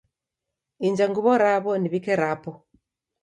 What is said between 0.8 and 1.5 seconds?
Inja nguw'o